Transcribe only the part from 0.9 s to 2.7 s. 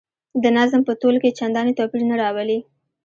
تول کې چنداني توپیر نه راولي.